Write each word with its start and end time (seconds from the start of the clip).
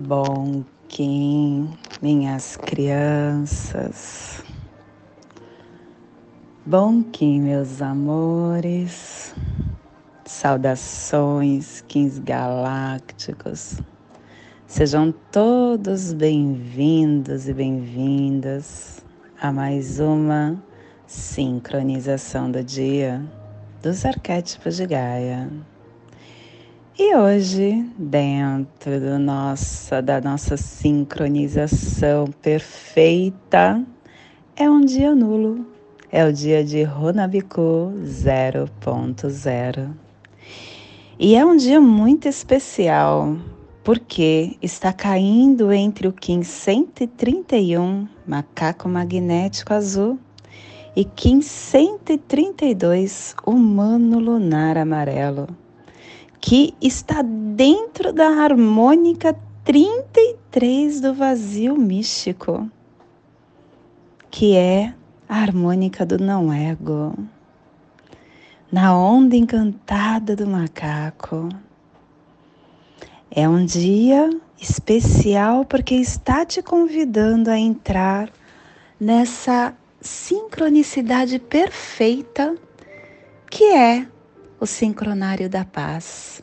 Bom 0.00 0.62
Kim, 0.86 1.70
minhas 2.00 2.56
crianças. 2.56 4.44
Bom 6.64 7.02
Kim, 7.02 7.40
meus 7.40 7.82
amores. 7.82 9.34
Saudações, 10.24 11.80
Kins 11.88 12.20
galácticos. 12.20 13.80
Sejam 14.68 15.12
todos 15.32 16.12
bem-vindos 16.12 17.48
e 17.48 17.52
bem-vindas 17.52 19.04
a 19.40 19.50
mais 19.50 19.98
uma 19.98 20.62
sincronização 21.08 22.52
do 22.52 22.62
dia 22.62 23.20
dos 23.82 24.06
arquétipos 24.06 24.76
de 24.76 24.86
Gaia. 24.86 25.50
E 27.00 27.14
hoje, 27.14 27.86
dentro 27.96 28.98
do 28.98 29.20
nossa, 29.20 30.02
da 30.02 30.20
nossa 30.20 30.56
sincronização 30.56 32.26
perfeita, 32.42 33.84
é 34.56 34.68
um 34.68 34.80
dia 34.80 35.14
nulo. 35.14 35.64
É 36.10 36.26
o 36.26 36.32
dia 36.32 36.64
de 36.64 36.82
Runabiku 36.82 37.92
0.0. 38.02 39.92
E 41.20 41.36
é 41.36 41.46
um 41.46 41.56
dia 41.56 41.80
muito 41.80 42.26
especial, 42.26 43.36
porque 43.84 44.56
está 44.60 44.92
caindo 44.92 45.70
entre 45.70 46.08
o 46.08 46.12
Kim 46.12 46.42
131, 46.42 48.08
macaco 48.26 48.88
magnético 48.88 49.72
azul, 49.72 50.18
e 50.96 51.04
Kim 51.04 51.42
132, 51.42 53.36
humano 53.46 54.18
lunar 54.18 54.76
amarelo 54.76 55.46
que 56.40 56.74
está 56.80 57.22
dentro 57.22 58.12
da 58.12 58.28
harmônica 58.28 59.36
33 59.64 61.00
do 61.00 61.12
vazio 61.12 61.76
místico, 61.76 62.70
que 64.30 64.56
é 64.56 64.94
a 65.28 65.36
harmônica 65.36 66.06
do 66.06 66.18
não 66.18 66.52
ego, 66.52 67.12
na 68.70 68.96
onda 68.96 69.36
encantada 69.36 70.34
do 70.34 70.46
macaco. 70.46 71.48
É 73.30 73.48
um 73.48 73.64
dia 73.64 74.30
especial 74.60 75.64
porque 75.64 75.94
está 75.94 76.44
te 76.44 76.62
convidando 76.62 77.50
a 77.50 77.58
entrar 77.58 78.30
nessa 78.98 79.74
sincronicidade 80.00 81.38
perfeita 81.38 82.56
que 83.50 83.64
é 83.64 84.06
o 84.60 84.66
sincronário 84.66 85.48
da 85.48 85.64
paz. 85.64 86.42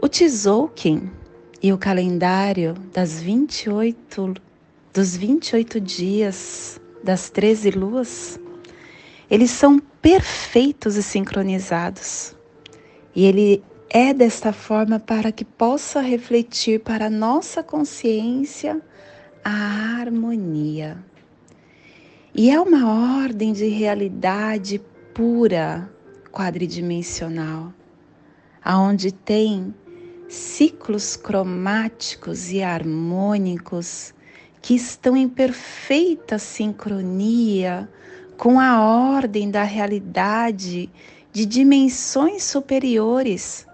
O 0.00 0.08
Tzolk'in 0.08 1.10
e 1.62 1.72
o 1.72 1.78
calendário 1.78 2.74
das 2.92 3.20
28 3.20 4.34
dos 4.92 5.16
28 5.16 5.80
dias 5.80 6.80
das 7.02 7.28
13 7.28 7.70
luas, 7.70 8.40
eles 9.30 9.50
são 9.50 9.78
perfeitos 9.78 10.96
e 10.96 11.02
sincronizados. 11.02 12.34
E 13.14 13.24
ele 13.24 13.62
é 13.90 14.12
desta 14.12 14.52
forma 14.52 14.98
para 14.98 15.30
que 15.30 15.44
possa 15.44 16.00
refletir 16.00 16.80
para 16.80 17.06
a 17.06 17.10
nossa 17.10 17.62
consciência 17.62 18.80
a 19.44 20.00
harmonia. 20.00 20.98
E 22.34 22.50
é 22.50 22.60
uma 22.60 23.22
ordem 23.22 23.52
de 23.52 23.66
realidade 23.68 24.80
pura, 25.14 25.90
quadridimensional, 26.36 27.72
aonde 28.62 29.10
tem 29.10 29.74
ciclos 30.28 31.16
cromáticos 31.16 32.52
e 32.52 32.62
harmônicos 32.62 34.12
que 34.60 34.74
estão 34.74 35.16
em 35.16 35.30
perfeita 35.30 36.38
sincronia 36.38 37.88
com 38.36 38.60
a 38.60 38.82
ordem 38.82 39.50
da 39.50 39.62
realidade 39.62 40.90
de 41.32 41.46
dimensões 41.46 42.44
superiores, 42.44 43.66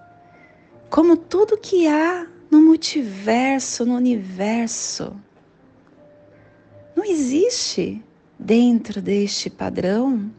como 0.89 1.17
tudo 1.17 1.59
que 1.59 1.89
há 1.89 2.29
no 2.49 2.63
multiverso, 2.63 3.85
no 3.85 3.97
universo. 3.97 5.17
Não 6.95 7.05
existe 7.05 8.01
dentro 8.39 9.03
deste 9.03 9.51
padrão 9.51 10.31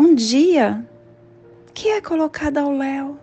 um 0.00 0.14
dia 0.14 0.82
que 1.74 1.90
é 1.90 2.00
colocado 2.00 2.56
ao 2.56 2.72
léu. 2.72 3.18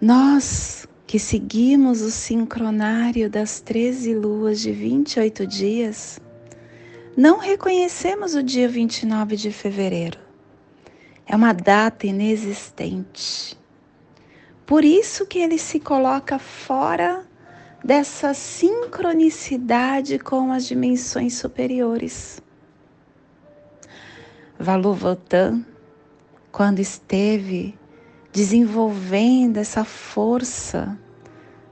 Nós 0.00 0.86
que 1.04 1.18
seguimos 1.18 2.00
o 2.00 2.12
sincronário 2.12 3.28
das 3.28 3.60
13 3.60 4.14
luas 4.14 4.60
de 4.60 4.70
28 4.70 5.44
dias, 5.48 6.20
não 7.16 7.38
reconhecemos 7.38 8.36
o 8.36 8.42
dia 8.42 8.68
29 8.68 9.34
de 9.34 9.50
fevereiro. 9.50 10.20
É 11.26 11.34
uma 11.34 11.52
data 11.52 12.06
inexistente. 12.06 13.58
Por 14.64 14.84
isso 14.84 15.26
que 15.26 15.40
ele 15.40 15.58
se 15.58 15.80
coloca 15.80 16.38
fora 16.38 17.26
dessa 17.84 18.32
sincronicidade 18.32 20.20
com 20.20 20.52
as 20.52 20.66
dimensões 20.66 21.34
superiores. 21.34 22.40
Valuvotan, 24.62 25.64
quando 26.52 26.80
esteve 26.80 27.74
desenvolvendo 28.30 29.56
essa 29.56 29.86
força, 29.86 30.98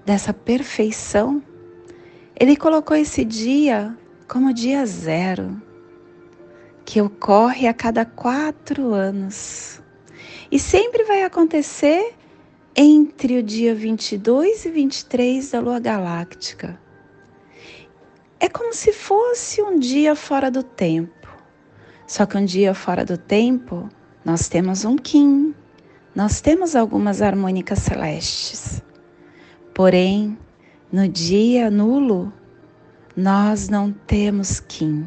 dessa 0.07 0.33
perfeição, 0.33 1.43
ele 2.35 2.57
colocou 2.57 2.97
esse 2.97 3.27
dia 3.27 3.95
como 4.27 4.55
dia 4.55 4.87
zero, 4.87 5.61
que 6.87 6.99
ocorre 6.99 7.69
a 7.69 7.75
cada 7.75 8.07
quatro 8.07 8.95
anos. 8.95 9.83
E 10.51 10.59
sempre 10.59 11.05
vai 11.05 11.25
acontecer 11.25 12.15
entre 12.75 13.37
o 13.37 13.43
dia 13.43 13.75
22 13.75 14.65
e 14.65 14.71
23 14.71 15.51
da 15.51 15.61
lua 15.61 15.79
galáctica. 15.79 16.81
É 18.41 18.49
como 18.49 18.73
se 18.73 18.95
fosse 18.95 19.61
um 19.61 19.79
dia 19.79 20.17
fora 20.17 20.51
do 20.51 20.63
tempo. 20.63 21.18
Só 22.09 22.25
que 22.25 22.39
um 22.39 22.45
dia 22.45 22.73
fora 22.73 23.05
do 23.05 23.19
tempo, 23.19 23.87
nós 24.25 24.49
temos 24.49 24.83
um 24.87 24.97
Kim, 24.97 25.55
nós 26.17 26.41
temos 26.41 26.75
algumas 26.75 27.21
harmônicas 27.21 27.81
celestes. 27.81 28.83
Porém, 29.75 30.39
no 30.91 31.07
dia 31.07 31.71
nulo, 31.71 32.33
nós 33.15 33.69
não 33.69 33.93
temos 33.93 34.59
Kim. 34.59 35.05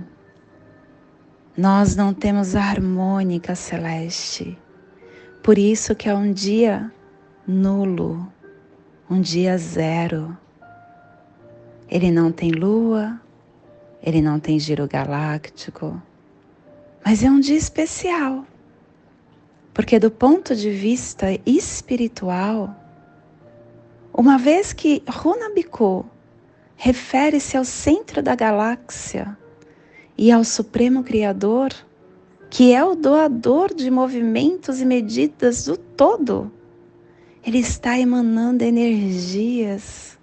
Nós 1.57 1.95
não 1.95 2.13
temos 2.13 2.56
harmônica 2.56 3.56
celeste. 3.56 4.56
Por 5.41 5.57
isso 5.57 5.95
que 5.95 6.07
é 6.07 6.13
um 6.13 6.31
dia 6.31 6.94
nulo, 7.47 8.31
um 9.09 9.19
dia 9.19 9.57
zero. 9.57 10.38
Ele 11.90 12.11
não 12.11 12.31
tem 12.31 12.51
lua, 12.51 13.19
ele 14.03 14.22
não 14.22 14.40
tem 14.40 14.59
giro 14.59 14.88
galáctico, 14.88 16.00
mas 17.03 17.23
é 17.23 17.29
um 17.29 17.39
dia 17.39 17.57
especial, 17.57 18.45
porque 19.73 20.00
do 20.00 20.12
ponto 20.12 20.56
de 20.56 20.69
vista 20.69 21.28
espiritual, 21.45 22.75
uma 24.13 24.38
vez 24.38 24.73
que 24.73 25.01
Runabiku 25.07 26.06
refere-se 26.75 27.57
ao 27.57 27.63
centro 27.63 28.22
da 28.22 28.35
galáxia 28.35 29.38
e 30.17 30.31
ao 30.31 30.44
Supremo 30.44 31.03
Criador, 31.03 31.73
que 32.50 32.73
é 32.73 32.84
o 32.84 32.95
doador 32.95 33.73
de 33.73 33.90
movimentos 33.90 34.81
e 34.81 34.85
medidas 34.85 35.66
do 35.66 35.78
todo, 35.78 36.51
ele 37.44 37.59
está 37.59 37.97
emanando 37.97 38.64
energias 38.64 40.20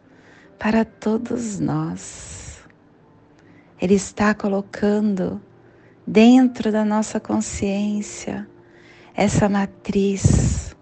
para 0.58 0.84
todos 0.84 1.58
nós. 1.58 2.60
Ele 3.80 3.94
está 3.94 4.34
colocando 4.34 5.40
dentro 6.08 6.72
da 6.72 6.86
nossa 6.86 7.20
consciência 7.20 8.48
essa 9.14 9.46
matriz 9.46 10.74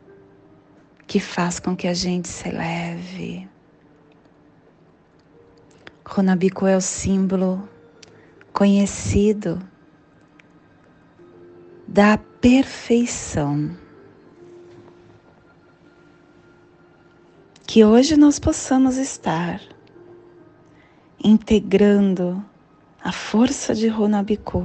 que 1.04 1.18
faz 1.18 1.58
com 1.58 1.74
que 1.74 1.88
a 1.88 1.94
gente 1.94 2.28
se 2.28 2.48
eleve. 2.48 3.48
Runabiku 6.06 6.66
é 6.66 6.76
o 6.76 6.80
símbolo 6.80 7.68
conhecido 8.52 9.58
da 11.88 12.18
perfeição. 12.40 13.76
Que 17.66 17.84
hoje 17.84 18.16
nós 18.16 18.38
possamos 18.38 18.96
estar 18.96 19.60
integrando 21.22 22.44
a 23.02 23.10
força 23.10 23.74
de 23.74 23.88
Runabiku 23.88 24.64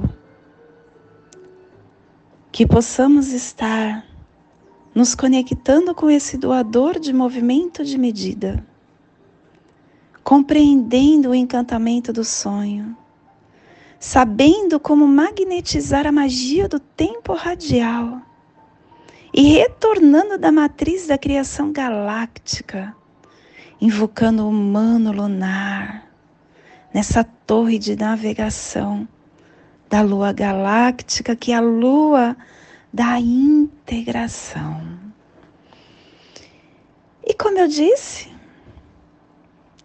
que 2.62 2.66
possamos 2.68 3.32
estar 3.32 4.06
nos 4.94 5.16
conectando 5.16 5.92
com 5.96 6.08
esse 6.08 6.36
doador 6.38 7.00
de 7.00 7.12
movimento 7.12 7.84
de 7.84 7.98
medida, 7.98 8.64
compreendendo 10.22 11.30
o 11.30 11.34
encantamento 11.34 12.12
do 12.12 12.22
sonho, 12.22 12.96
sabendo 13.98 14.78
como 14.78 15.08
magnetizar 15.08 16.06
a 16.06 16.12
magia 16.12 16.68
do 16.68 16.78
tempo 16.78 17.34
radial 17.34 18.22
e 19.34 19.42
retornando 19.42 20.38
da 20.38 20.52
matriz 20.52 21.08
da 21.08 21.18
criação 21.18 21.72
galáctica, 21.72 22.94
invocando 23.80 24.44
o 24.44 24.50
humano 24.50 25.10
lunar 25.10 26.08
nessa 26.94 27.24
torre 27.24 27.76
de 27.76 27.96
navegação 27.96 29.08
da 29.92 30.00
lua 30.00 30.32
galáctica, 30.32 31.36
que 31.36 31.52
é 31.52 31.56
a 31.56 31.60
lua 31.60 32.34
da 32.90 33.20
integração. 33.20 34.98
E 37.22 37.34
como 37.34 37.58
eu 37.58 37.68
disse, 37.68 38.32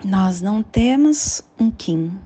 nós 0.06 0.42
não 0.42 0.64
temos 0.64 1.44
um 1.60 1.70
Kim. 1.70 2.18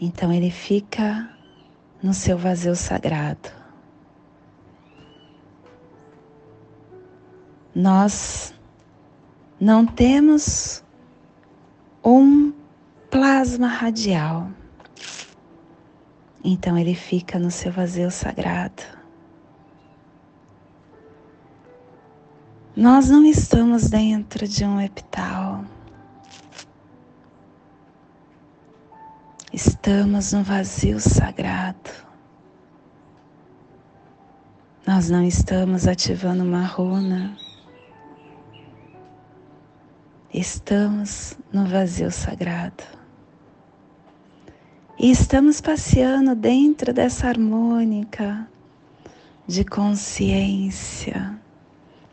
Então 0.00 0.32
ele 0.32 0.52
fica 0.52 1.28
no 2.00 2.14
seu 2.14 2.38
vazio 2.38 2.76
sagrado. 2.76 3.50
Nós 7.74 8.54
não 9.58 9.84
temos 9.84 10.84
um 12.04 12.51
plasma 13.32 13.66
radial. 13.66 14.50
Então 16.44 16.76
ele 16.76 16.94
fica 16.94 17.38
no 17.38 17.50
seu 17.50 17.72
vazio 17.72 18.10
sagrado. 18.10 18.82
Nós 22.76 23.08
não 23.08 23.24
estamos 23.24 23.88
dentro 23.88 24.46
de 24.46 24.66
um 24.66 24.78
epital. 24.78 25.64
Estamos 29.50 30.34
no 30.34 30.42
vazio 30.42 31.00
sagrado. 31.00 31.90
Nós 34.86 35.08
não 35.08 35.24
estamos 35.24 35.88
ativando 35.88 36.44
uma 36.44 36.66
runa. 36.66 37.34
Estamos 40.34 41.34
no 41.50 41.64
vazio 41.64 42.10
sagrado. 42.10 43.01
E 45.02 45.10
estamos 45.10 45.60
passeando 45.60 46.32
dentro 46.32 46.92
dessa 46.92 47.26
harmônica 47.26 48.46
de 49.48 49.64
consciência, 49.64 51.36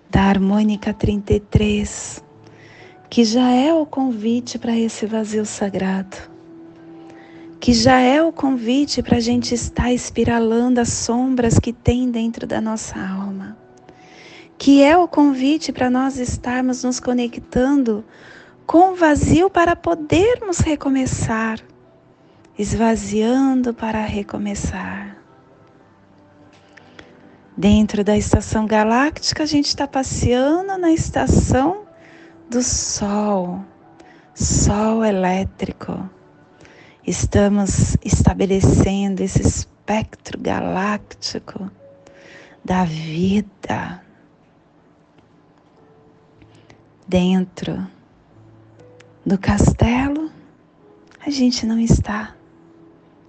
da 0.10 0.24
harmônica 0.24 0.92
33, 0.92 2.24
que 3.08 3.24
já 3.24 3.52
é 3.52 3.72
o 3.72 3.86
convite 3.86 4.58
para 4.58 4.76
esse 4.76 5.06
vazio 5.06 5.46
sagrado, 5.46 6.18
que 7.60 7.74
já 7.74 8.00
é 8.00 8.24
o 8.24 8.32
convite 8.32 9.04
para 9.04 9.18
a 9.18 9.22
gente 9.22 9.54
estar 9.54 9.94
espiralando 9.94 10.82
as 10.82 10.90
sombras 10.90 11.60
que 11.60 11.72
tem 11.72 12.10
dentro 12.10 12.48
da 12.48 12.60
nossa 12.60 12.98
alma, 13.00 13.56
que 14.58 14.82
é 14.82 14.98
o 14.98 15.08
convite 15.08 15.72
para 15.72 15.92
nós 15.92 16.18
estarmos 16.18 16.84
nos 16.84 17.00
conectando 17.00 18.04
com 18.66 18.94
o 18.94 18.96
vazio 18.96 19.48
para 19.48 19.76
podermos 19.76 20.58
recomeçar 20.58 21.60
esvaziando 22.60 23.74
para 23.74 24.02
recomeçar. 24.02 25.16
Dentro 27.56 28.04
da 28.04 28.18
estação 28.18 28.66
galáctica, 28.66 29.44
a 29.44 29.46
gente 29.46 29.68
está 29.68 29.88
passeando 29.88 30.78
na 30.78 30.92
estação 30.92 31.86
do 32.50 32.62
Sol, 32.62 33.64
Sol 34.36 35.06
elétrico. 35.06 36.10
Estamos 37.08 37.96
estabelecendo 38.04 39.24
esse 39.24 39.42
espectro 39.42 40.38
galáctico 40.38 41.72
da 42.64 42.84
vida 42.84 44.04
dentro 47.08 47.88
do 49.26 49.38
castelo. 49.38 50.30
A 51.26 51.30
gente 51.30 51.66
não 51.66 51.80
está 51.80 52.36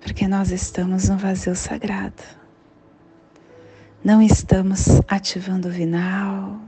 porque 0.01 0.27
nós 0.27 0.51
estamos 0.51 1.09
no 1.09 1.17
vazio 1.17 1.55
sagrado. 1.55 2.23
Não 4.03 4.23
estamos 4.23 4.87
ativando 5.07 5.69
o 5.69 5.71
vinal, 5.71 6.59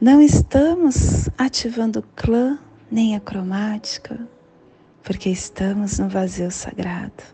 não 0.00 0.22
estamos 0.22 1.28
ativando 1.36 1.98
o 1.98 2.04
clã 2.14 2.56
nem 2.88 3.16
a 3.16 3.20
cromática, 3.20 4.18
porque 5.02 5.28
estamos 5.28 5.98
no 5.98 6.08
vazio 6.08 6.52
sagrado. 6.52 7.24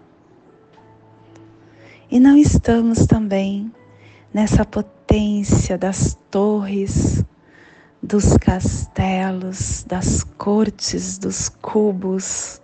E 2.11 2.19
não 2.19 2.37
estamos 2.37 3.06
também 3.06 3.70
nessa 4.32 4.65
potência 4.65 5.77
das 5.77 6.19
torres, 6.31 7.23
dos 8.03 8.37
castelos, 8.38 9.85
das 9.85 10.25
cortes, 10.25 11.19
dos 11.19 11.49
cubos, 11.49 12.62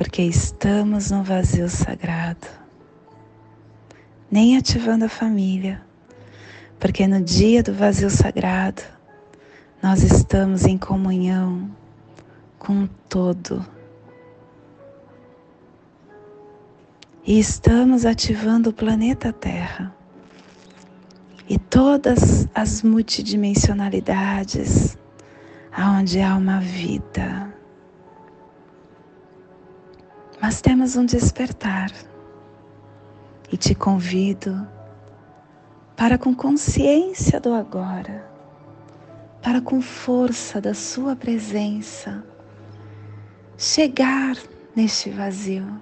porque 0.00 0.22
estamos 0.22 1.10
no 1.10 1.22
vazio 1.22 1.68
sagrado. 1.68 2.46
Nem 4.30 4.56
ativando 4.56 5.04
a 5.04 5.10
família, 5.10 5.82
porque 6.78 7.06
no 7.06 7.20
dia 7.20 7.62
do 7.62 7.74
vazio 7.74 8.08
sagrado 8.08 8.80
nós 9.82 10.02
estamos 10.02 10.64
em 10.64 10.78
comunhão 10.78 11.70
com 12.58 12.84
o 12.84 12.88
todo. 13.10 13.62
E 17.26 17.38
estamos 17.38 18.06
ativando 18.06 18.70
o 18.70 18.72
planeta 18.72 19.34
Terra 19.34 19.94
e 21.46 21.58
todas 21.58 22.48
as 22.54 22.82
multidimensionalidades 22.82 24.96
aonde 25.70 26.22
há 26.22 26.34
uma 26.34 26.58
vida 26.58 27.49
mas 30.40 30.60
temos 30.60 30.96
um 30.96 31.04
despertar. 31.04 31.90
E 33.52 33.56
te 33.56 33.74
convido 33.74 34.66
para, 35.96 36.16
com 36.16 36.34
consciência 36.34 37.40
do 37.40 37.52
agora, 37.52 38.24
para 39.42 39.60
com 39.60 39.80
força 39.80 40.60
da 40.60 40.72
Sua 40.72 41.16
presença, 41.16 42.24
chegar 43.58 44.36
neste 44.74 45.10
vazio, 45.10 45.80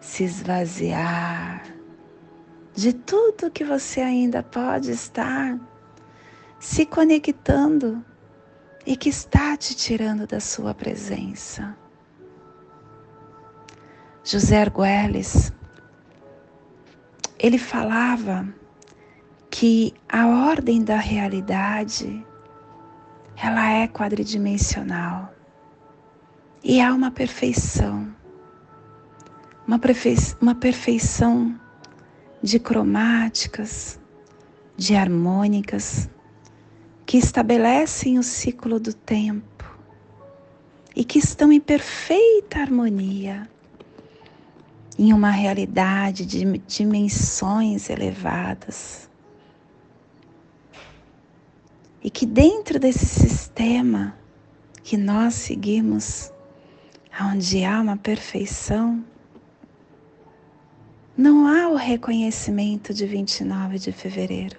se 0.00 0.24
esvaziar 0.24 1.64
de 2.74 2.92
tudo 2.92 3.50
que 3.50 3.64
você 3.64 4.00
ainda 4.00 4.42
pode 4.42 4.90
estar 4.90 5.58
se 6.58 6.84
conectando 6.84 8.04
e 8.86 8.96
que 8.96 9.08
está 9.08 9.56
te 9.56 9.74
tirando 9.74 10.26
da 10.26 10.40
Sua 10.40 10.74
presença. 10.74 11.76
José 14.22 14.60
Arguelles, 14.60 15.50
ele 17.38 17.56
falava 17.56 18.46
que 19.50 19.94
a 20.06 20.26
ordem 20.26 20.84
da 20.84 20.96
realidade 20.96 22.24
ela 23.34 23.70
é 23.70 23.88
quadridimensional. 23.88 25.32
E 26.62 26.82
há 26.82 26.92
uma 26.92 27.10
perfeição, 27.10 28.14
uma, 29.66 29.78
perfeição, 29.78 30.36
uma 30.42 30.54
perfeição 30.54 31.58
de 32.42 32.58
cromáticas, 32.58 33.98
de 34.76 34.94
harmônicas 34.94 36.10
que 37.06 37.16
estabelecem 37.16 38.18
o 38.18 38.22
ciclo 38.22 38.78
do 38.78 38.92
tempo 38.92 39.64
e 40.94 41.04
que 41.06 41.18
estão 41.18 41.50
em 41.50 41.58
perfeita 41.58 42.58
harmonia 42.58 43.48
em 45.00 45.14
uma 45.14 45.30
realidade 45.30 46.26
de 46.26 46.58
dimensões 46.66 47.88
elevadas. 47.88 49.08
E 52.04 52.10
que 52.10 52.26
dentro 52.26 52.78
desse 52.78 53.06
sistema 53.06 54.14
que 54.82 54.98
nós 54.98 55.32
seguimos, 55.32 56.30
onde 57.18 57.64
há 57.64 57.80
uma 57.80 57.96
perfeição, 57.96 59.02
não 61.16 61.46
há 61.46 61.70
o 61.70 61.76
reconhecimento 61.76 62.92
de 62.92 63.06
29 63.06 63.78
de 63.78 63.92
fevereiro. 63.92 64.58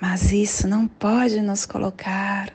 Mas 0.00 0.32
isso 0.32 0.66
não 0.66 0.88
pode 0.88 1.40
nos 1.40 1.64
colocar 1.64 2.52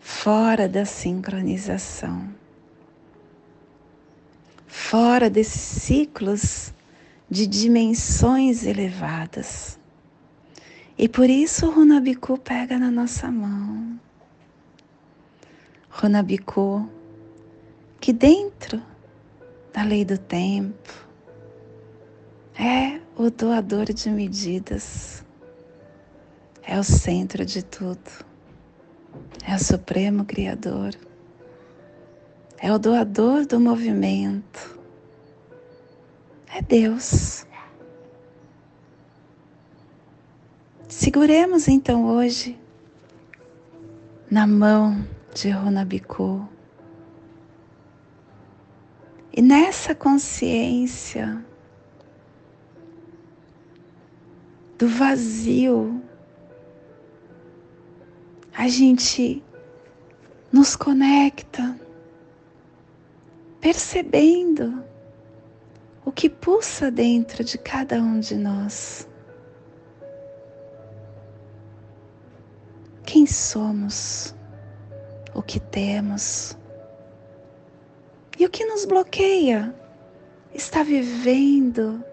fora 0.00 0.66
da 0.66 0.86
sincronização 0.86 2.40
fora 4.72 5.28
desses 5.28 5.60
ciclos 5.60 6.72
de 7.28 7.46
dimensões 7.46 8.64
elevadas. 8.64 9.78
E 10.96 11.06
por 11.06 11.28
isso 11.28 11.66
o 11.66 11.70
Runabiku 11.70 12.38
pega 12.38 12.78
na 12.78 12.90
nossa 12.90 13.30
mão. 13.30 14.00
Runabiku, 15.90 16.88
que 18.00 18.14
dentro 18.14 18.82
da 19.74 19.82
lei 19.82 20.06
do 20.06 20.16
tempo 20.16 21.06
é 22.58 22.98
o 23.14 23.28
doador 23.28 23.92
de 23.92 24.08
medidas, 24.08 25.22
é 26.62 26.78
o 26.78 26.82
centro 26.82 27.44
de 27.44 27.62
tudo, 27.62 28.24
é 29.46 29.54
o 29.54 29.58
Supremo 29.58 30.24
Criador, 30.24 30.96
é 32.62 32.72
o 32.72 32.78
doador 32.78 33.44
do 33.44 33.58
movimento, 33.58 34.78
é 36.54 36.62
Deus. 36.62 37.44
Seguremos 40.88 41.66
então 41.66 42.06
hoje 42.06 42.56
na 44.30 44.46
mão 44.46 45.04
de 45.34 45.50
Runabiku 45.50 46.48
e 49.32 49.42
nessa 49.42 49.92
consciência 49.92 51.44
do 54.78 54.86
vazio, 54.86 56.00
a 58.54 58.68
gente 58.68 59.42
nos 60.52 60.76
conecta, 60.76 61.76
percebendo 63.62 64.84
o 66.04 66.10
que 66.10 66.28
pulsa 66.28 66.90
dentro 66.90 67.44
de 67.44 67.56
cada 67.56 67.96
um 68.02 68.18
de 68.18 68.34
nós. 68.34 69.08
Quem 73.06 73.24
somos? 73.24 74.34
O 75.32 75.40
que 75.40 75.60
temos? 75.60 76.58
E 78.36 78.44
o 78.44 78.50
que 78.50 78.66
nos 78.66 78.84
bloqueia? 78.84 79.72
Está 80.52 80.82
vivendo 80.82 82.04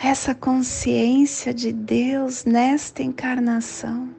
essa 0.00 0.34
consciência 0.34 1.52
de 1.52 1.72
Deus 1.72 2.44
nesta 2.44 3.02
encarnação. 3.02 4.15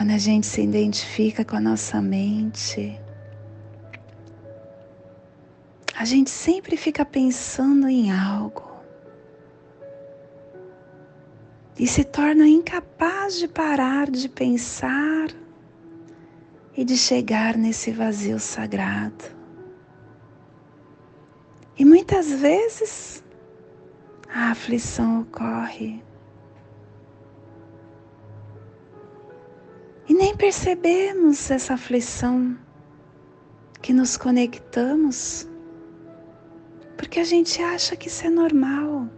Quando 0.00 0.12
a 0.12 0.18
gente 0.18 0.46
se 0.46 0.62
identifica 0.62 1.44
com 1.44 1.56
a 1.56 1.60
nossa 1.60 2.00
mente, 2.00 2.98
a 5.94 6.06
gente 6.06 6.30
sempre 6.30 6.74
fica 6.74 7.04
pensando 7.04 7.86
em 7.86 8.10
algo 8.10 8.80
e 11.78 11.86
se 11.86 12.02
torna 12.02 12.48
incapaz 12.48 13.38
de 13.38 13.46
parar 13.46 14.10
de 14.10 14.26
pensar 14.26 15.28
e 16.74 16.82
de 16.82 16.96
chegar 16.96 17.58
nesse 17.58 17.90
vazio 17.90 18.40
sagrado. 18.40 19.24
E 21.78 21.84
muitas 21.84 22.32
vezes 22.32 23.22
a 24.32 24.52
aflição 24.52 25.20
ocorre. 25.20 26.02
E 30.10 30.12
nem 30.12 30.36
percebemos 30.36 31.52
essa 31.52 31.74
aflição 31.74 32.58
que 33.80 33.92
nos 33.92 34.16
conectamos, 34.16 35.48
porque 36.96 37.20
a 37.20 37.24
gente 37.24 37.62
acha 37.62 37.94
que 37.94 38.08
isso 38.08 38.26
é 38.26 38.28
normal. 38.28 39.08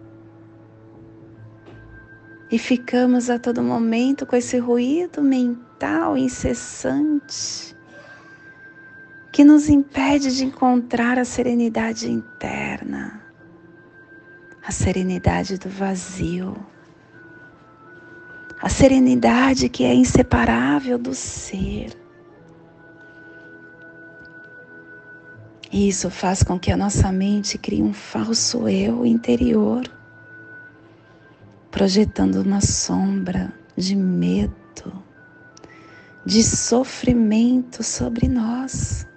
E 2.51 2.59
ficamos 2.59 3.31
a 3.31 3.39
todo 3.39 3.63
momento 3.63 4.27
com 4.27 4.37
esse 4.37 4.59
ruído 4.59 5.23
mental 5.23 6.15
incessante 6.15 7.75
que 9.33 9.45
nos 9.45 9.71
impede 9.71 10.37
de 10.37 10.45
encontrar 10.45 11.19
a 11.19 11.25
serenidade 11.25 12.11
interna, 12.11 13.25
a 14.63 14.71
serenidade 14.71 15.57
do 15.57 15.71
vazio, 15.71 16.55
a 18.63 18.69
serenidade 18.69 19.69
que 19.69 19.83
é 19.83 19.93
inseparável 19.93 20.97
do 20.97 21.13
ser. 21.13 21.91
Isso 25.73 26.09
faz 26.09 26.45
com 26.45 26.61
que 26.61 26.71
a 26.71 26.77
nossa 26.77 27.11
mente 27.11 27.59
crie 27.59 27.83
um 27.83 27.93
falso 27.93 28.69
eu 28.69 29.05
interior 29.05 29.83
projetando 31.73 32.37
uma 32.37 32.61
sombra 32.61 33.53
de 33.75 33.97
medo, 33.97 35.03
de 36.25 36.45
sofrimento 36.45 37.83
sobre 37.83 38.29
nós. 38.29 39.09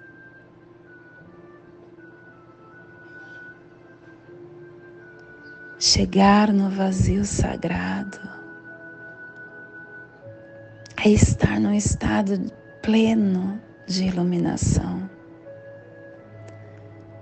Chegar 5.78 6.52
no 6.52 6.70
vazio 6.70 7.24
sagrado 7.24 8.35
é 11.06 11.10
estar 11.10 11.60
num 11.60 11.72
estado 11.72 12.50
pleno 12.82 13.62
de 13.86 14.06
iluminação, 14.06 15.08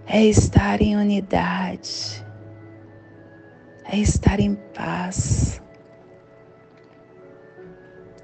é 0.07 0.25
estar 0.25 0.81
em 0.81 0.97
unidade, 0.97 2.25
é 3.85 3.99
estar 3.99 4.41
em 4.41 4.55
paz, 4.55 5.61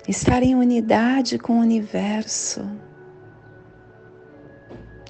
estar 0.09 0.43
em 0.43 0.55
unidade 0.55 1.38
com 1.38 1.59
o 1.59 1.61
universo, 1.61 2.67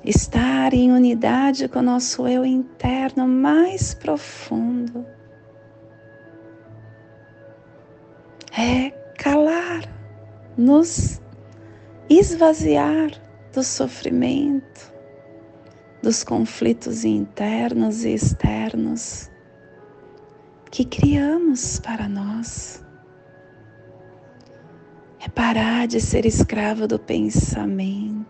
estar 0.04 0.75
em 0.75 0.90
unidade 0.90 1.69
com 1.69 1.78
o 1.78 1.83
nosso 1.83 2.26
eu 2.26 2.45
interno 2.45 3.28
mais 3.28 3.95
profundo. 3.95 5.07
É 8.59 8.90
calar, 9.16 10.00
nos 10.61 11.23
esvaziar 12.11 13.11
do 13.50 13.62
sofrimento, 13.62 14.93
dos 16.02 16.23
conflitos 16.23 17.02
internos 17.02 18.05
e 18.05 18.11
externos 18.11 19.31
que 20.71 20.85
criamos 20.85 21.81
para 21.81 22.07
nós. 22.07 22.85
É 25.25 25.29
parar 25.31 25.88
de 25.88 25.99
ser 25.99 26.26
escravo 26.26 26.87
do 26.87 26.99
pensamento. 26.99 28.26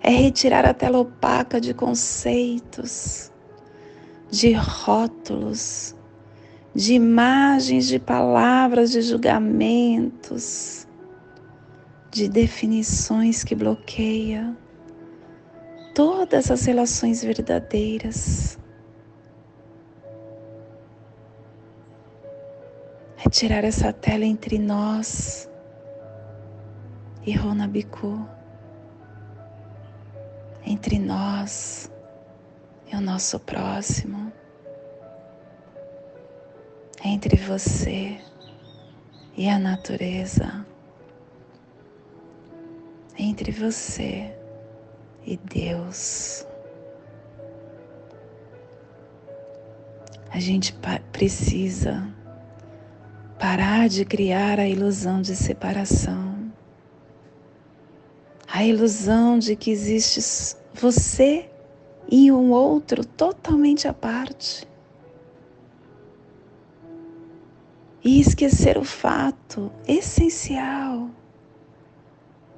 É 0.00 0.08
retirar 0.08 0.64
a 0.64 0.72
tela 0.72 1.00
opaca 1.00 1.60
de 1.60 1.74
conceitos, 1.74 3.30
de 4.30 4.52
rótulos, 4.52 5.94
de 6.76 6.92
imagens, 6.92 7.88
de 7.88 7.98
palavras, 7.98 8.90
de 8.92 9.00
julgamentos, 9.00 10.86
de 12.10 12.28
definições 12.28 13.42
que 13.42 13.54
bloqueiam 13.54 14.56
todas 15.94 16.50
as 16.50 16.66
relações 16.66 17.24
verdadeiras. 17.24 18.58
é 23.24 23.28
tirar 23.28 23.64
essa 23.64 23.92
tela 23.92 24.24
entre 24.24 24.56
nós 24.56 25.50
e 27.26 27.32
Ronabiku, 27.32 28.24
entre 30.64 30.98
nós 30.98 31.90
e 32.86 32.94
o 32.94 33.00
nosso 33.00 33.40
próximo, 33.40 34.32
entre 37.06 37.36
você 37.36 38.18
e 39.36 39.48
a 39.48 39.60
natureza, 39.60 40.66
entre 43.16 43.52
você 43.52 44.34
e 45.24 45.36
Deus. 45.36 46.44
A 50.30 50.40
gente 50.40 50.76
precisa 51.12 52.12
parar 53.38 53.88
de 53.88 54.04
criar 54.04 54.58
a 54.58 54.68
ilusão 54.68 55.22
de 55.22 55.36
separação, 55.36 56.50
a 58.48 58.64
ilusão 58.64 59.38
de 59.38 59.54
que 59.54 59.70
existe 59.70 60.56
você 60.74 61.48
e 62.10 62.32
um 62.32 62.50
outro 62.50 63.04
totalmente 63.04 63.86
à 63.86 63.94
parte. 63.94 64.66
E 68.06 68.20
esquecer 68.20 68.78
o 68.78 68.84
fato 68.84 69.72
essencial 69.84 71.10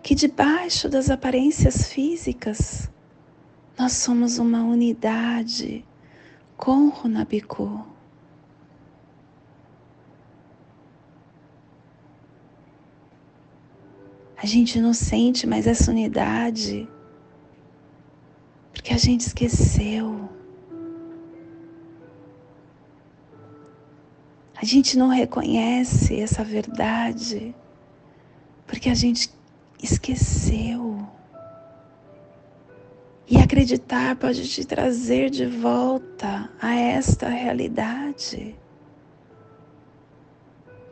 que 0.02 0.14
debaixo 0.14 0.90
das 0.90 1.09
aparências 1.09 1.90
físicas 1.90 2.90
nós 3.78 3.93
somos 3.95 4.37
uma 4.38 4.62
unidade 4.62 5.87
com 6.55 6.90
Runabiku. 6.90 7.83
A 14.37 14.45
gente 14.45 14.78
não 14.78 14.93
sente 14.93 15.47
mais 15.47 15.67
essa 15.67 15.90
unidade 15.90 16.87
porque 18.71 18.93
a 18.93 18.99
gente 18.99 19.23
esqueceu. 19.23 20.38
A 24.60 24.64
gente 24.64 24.98
não 24.98 25.06
reconhece 25.06 26.20
essa 26.20 26.42
verdade 26.42 27.54
porque 28.66 28.88
a 28.88 28.94
gente 28.94 29.30
esqueceu. 29.80 31.06
E 33.30 33.38
acreditar 33.38 34.16
pode 34.16 34.48
te 34.48 34.64
trazer 34.64 35.30
de 35.30 35.46
volta 35.46 36.50
a 36.60 36.74
esta 36.74 37.28
realidade. 37.28 38.56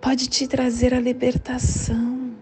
Pode 0.01 0.29
te 0.29 0.47
trazer 0.47 0.95
a 0.95 1.01
libertação. 1.01 2.37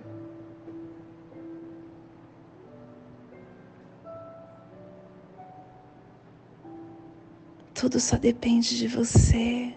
Tudo 7.73 7.99
só 7.99 8.17
depende 8.17 8.77
de 8.77 8.89
você. 8.89 9.75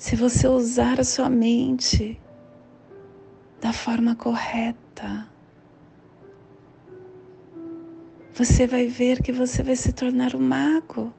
Se 0.00 0.16
você 0.16 0.48
usar 0.48 0.98
a 0.98 1.04
sua 1.04 1.28
mente 1.28 2.18
da 3.60 3.70
forma 3.70 4.16
correta, 4.16 5.28
você 8.32 8.66
vai 8.66 8.86
ver 8.86 9.22
que 9.22 9.30
você 9.30 9.62
vai 9.62 9.76
se 9.76 9.92
tornar 9.92 10.34
um 10.34 10.40
mago, 10.40 11.12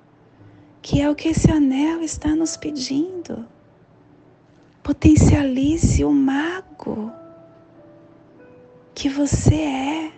que 0.82 1.00
é 1.00 1.08
o 1.08 1.14
que 1.14 1.28
esse 1.28 1.52
anel 1.52 2.02
está 2.02 2.30
nos 2.36 2.58
pedindo. 2.58 3.46
Potencialize 4.82 6.04
o 6.04 6.12
mago 6.12 7.12
que 8.96 9.10
você 9.10 9.62
é. 9.62 10.12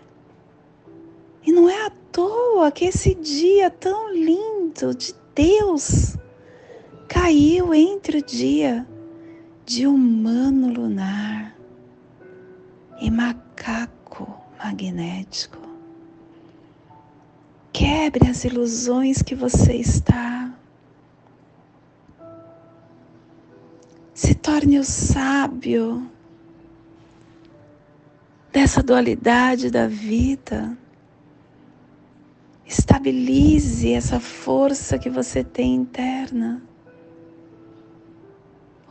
E 1.45 1.51
não 1.51 1.69
é 1.69 1.87
à 1.87 1.89
toa 2.13 2.71
que 2.71 2.85
esse 2.85 3.13
dia 3.13 3.69
tão 3.69 4.13
lindo 4.13 4.95
de 4.95 5.13
Deus 5.35 6.15
caiu 7.07 7.73
entre 7.73 8.19
o 8.19 8.23
dia 8.23 8.87
de 9.65 9.87
humano 9.87 10.73
lunar 10.73 11.55
e 12.99 13.09
macaco 13.09 14.41
magnético. 14.57 15.59
Quebre 17.71 18.29
as 18.29 18.43
ilusões 18.45 19.21
que 19.21 19.33
você 19.35 19.73
está. 19.73 20.53
Se 24.13 24.35
torne 24.35 24.77
o 24.77 24.83
sábio 24.83 26.09
dessa 28.51 28.83
dualidade 28.83 29.71
da 29.71 29.87
vida. 29.87 30.77
Estabilize 32.65 33.91
essa 33.91 34.19
força 34.19 34.99
que 34.99 35.09
você 35.09 35.43
tem 35.43 35.75
interna. 35.75 36.61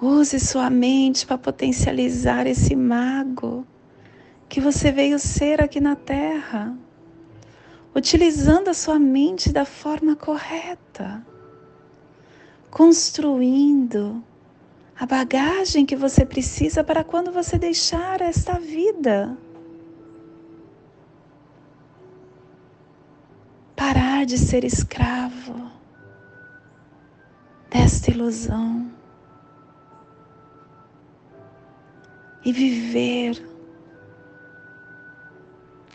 Use 0.04 0.40
sua 0.40 0.68
mente 0.68 1.25
para 1.25 1.38
potencializar 1.38 2.44
esse 2.44 2.75
mago 2.75 3.64
que 4.49 4.61
você 4.61 4.90
veio 4.90 5.16
ser 5.16 5.62
aqui 5.62 5.80
na 5.80 5.94
Terra, 5.94 6.76
utilizando 7.95 8.67
a 8.67 8.75
sua 8.75 8.99
mente 8.99 9.52
da 9.52 9.65
forma 9.65 10.17
correta, 10.17 11.25
construindo 12.69 14.25
a 14.99 15.06
bagagem 15.06 15.86
que 15.86 15.95
você 15.95 16.26
precisa 16.26 16.82
para 16.82 17.04
quando 17.04 17.30
você 17.30 17.56
deixar 17.56 18.21
esta 18.21 18.58
vida. 18.58 19.38
Parar 23.76 24.26
de 24.26 24.36
ser 24.36 24.65
escravo 24.65 25.71
desta 27.71 28.10
ilusão 28.10 28.92
e 32.45 32.52
viver 32.52 33.41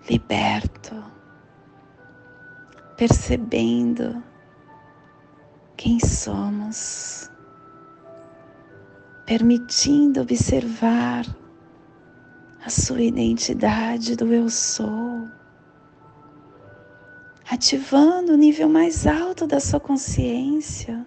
liberto, 0.10 1.04
percebendo 2.96 4.24
quem 5.76 6.00
somos, 6.00 7.30
permitindo 9.26 10.22
observar 10.22 11.26
a 12.66 12.70
sua 12.70 13.02
identidade 13.02 14.16
do 14.16 14.34
eu 14.34 14.50
sou, 14.50 15.28
ativando 17.50 18.34
o 18.34 18.38
nível 18.38 18.70
mais 18.70 19.06
alto 19.06 19.46
da 19.46 19.60
sua 19.60 19.80
consciência, 19.80 21.06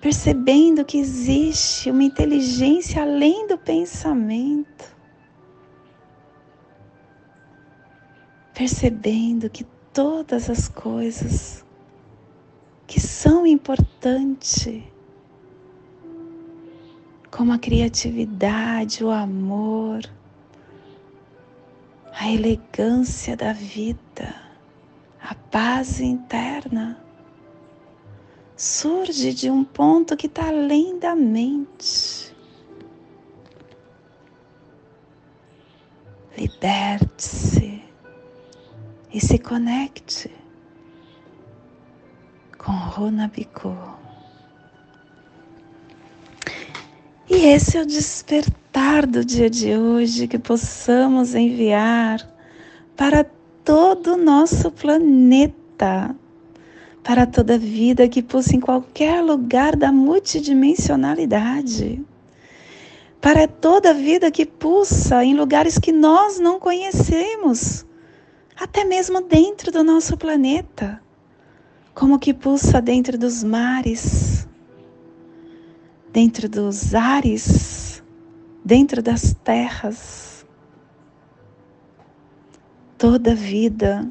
percebendo 0.00 0.84
que 0.84 0.98
existe 0.98 1.90
uma 1.90 2.04
inteligência 2.04 3.02
além 3.02 3.46
do 3.46 3.58
pensamento. 3.58 4.96
Percebendo 8.54 9.50
que 9.50 9.64
todas 9.92 10.48
as 10.48 10.68
coisas 10.68 11.64
que 12.86 13.00
são 13.00 13.46
importantes, 13.46 14.82
como 17.30 17.52
a 17.52 17.58
criatividade, 17.58 19.04
o 19.04 19.10
amor, 19.10 20.00
a 22.12 22.30
elegância 22.30 23.36
da 23.36 23.52
vida, 23.52 24.34
a 25.20 25.34
paz 25.34 26.00
interna, 26.00 26.98
surge 28.58 29.32
de 29.32 29.48
um 29.48 29.62
ponto 29.62 30.16
que 30.16 30.26
está 30.26 30.48
além 30.48 30.98
da 30.98 31.14
mente. 31.14 32.34
Liberte-se 36.36 37.80
e 39.12 39.20
se 39.20 39.38
conecte 39.38 40.30
com 42.58 42.72
Runabiku. 42.72 43.76
E 47.30 47.34
esse 47.46 47.76
é 47.76 47.82
o 47.82 47.86
despertar 47.86 49.06
do 49.06 49.24
dia 49.24 49.48
de 49.48 49.76
hoje 49.76 50.26
que 50.26 50.38
possamos 50.38 51.34
enviar 51.34 52.28
para 52.96 53.24
todo 53.64 54.14
o 54.14 54.16
nosso 54.16 54.70
planeta, 54.72 56.16
para 57.08 57.26
toda 57.26 57.56
vida 57.56 58.06
que 58.06 58.22
pulsa 58.22 58.54
em 58.54 58.60
qualquer 58.60 59.22
lugar 59.22 59.74
da 59.74 59.90
multidimensionalidade, 59.90 62.04
para 63.18 63.48
toda 63.48 63.94
vida 63.94 64.30
que 64.30 64.44
pulsa 64.44 65.24
em 65.24 65.34
lugares 65.34 65.78
que 65.78 65.90
nós 65.90 66.38
não 66.38 66.60
conhecemos 66.60 67.86
até 68.54 68.84
mesmo 68.84 69.22
dentro 69.22 69.72
do 69.72 69.82
nosso 69.82 70.18
planeta, 70.18 71.02
como 71.94 72.18
que 72.18 72.34
pulsa 72.34 72.78
dentro 72.78 73.16
dos 73.16 73.42
mares, 73.42 74.46
dentro 76.12 76.46
dos 76.46 76.94
ares, 76.94 78.02
dentro 78.62 79.02
das 79.02 79.34
terras. 79.42 80.44
Toda 82.98 83.34
vida 83.34 84.06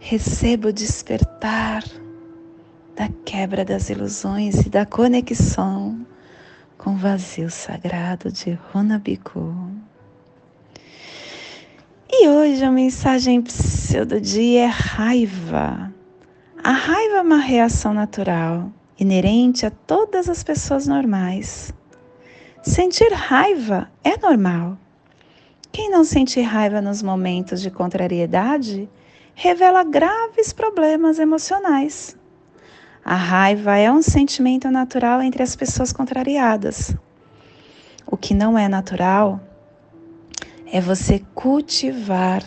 receba 0.00 0.70
o 0.70 0.72
despertar 0.72 1.84
da 2.96 3.10
quebra 3.26 3.62
das 3.62 3.90
ilusões 3.90 4.64
e 4.64 4.70
da 4.70 4.86
conexão 4.86 6.06
com 6.78 6.94
o 6.94 6.96
vazio 6.96 7.50
sagrado 7.50 8.32
de 8.32 8.58
Runabiku. 8.72 9.54
E 12.10 12.26
hoje 12.26 12.64
a 12.64 12.72
mensagem 12.72 13.44
do 14.08 14.18
dia 14.18 14.62
é 14.62 14.66
raiva. 14.66 15.92
A 16.64 16.72
raiva 16.72 17.16
é 17.16 17.20
uma 17.20 17.36
reação 17.36 17.92
natural, 17.92 18.72
inerente 18.98 19.66
a 19.66 19.70
todas 19.70 20.30
as 20.30 20.42
pessoas 20.42 20.86
normais. 20.86 21.74
Sentir 22.62 23.12
raiva 23.12 23.90
é 24.02 24.16
normal. 24.16 24.78
Quem 25.70 25.90
não 25.90 26.02
sente 26.02 26.40
raiva 26.40 26.80
nos 26.80 27.02
momentos 27.02 27.60
de 27.60 27.70
contrariedade 27.70 28.88
revela 29.34 29.84
graves 29.84 30.54
problemas 30.54 31.18
emocionais. 31.18 32.16
A 33.08 33.14
raiva 33.14 33.76
é 33.76 33.88
um 33.88 34.02
sentimento 34.02 34.68
natural 34.68 35.22
entre 35.22 35.40
as 35.40 35.54
pessoas 35.54 35.92
contrariadas. 35.92 36.92
O 38.04 38.16
que 38.16 38.34
não 38.34 38.58
é 38.58 38.66
natural 38.66 39.40
é 40.72 40.80
você 40.80 41.22
cultivar 41.32 42.42